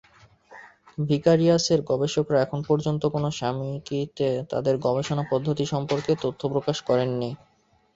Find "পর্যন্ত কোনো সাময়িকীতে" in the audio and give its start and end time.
2.69-4.27